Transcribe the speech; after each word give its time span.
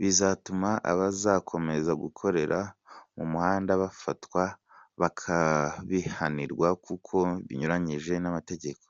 Bizatuma 0.00 0.70
abazakomeza 0.90 1.92
gukorera 2.02 2.58
mu 3.16 3.24
muhanda 3.32 3.72
bafatwa 3.82 4.42
bakabihanirwa 5.00 6.68
kuko 6.86 7.16
binyuranije 7.46 8.14
n’amategeko”. 8.22 8.84